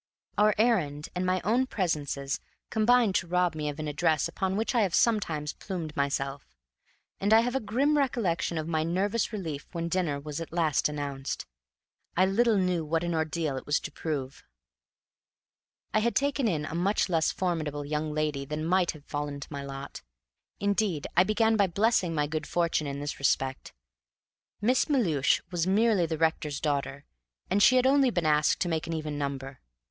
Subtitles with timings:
[0.35, 2.39] Our errand and my own presences
[2.71, 6.55] combined to rob me of an address upon which I have sometimes plumed myself;
[7.19, 10.89] and I have a grim recollection of my nervous relief when dinner was at last
[10.89, 11.45] announced.
[12.17, 14.43] I little knew what an ordeal it was to prove.
[15.93, 19.53] I had taken in a much less formidable young lady than might have fallen to
[19.53, 20.01] my lot.
[20.59, 23.71] Indeed I began by blessing my good fortune in this respect.
[24.61, 27.05] Miss Melhuish was merely the rector's daughter,
[27.51, 29.59] and she had only been asked to make an even number.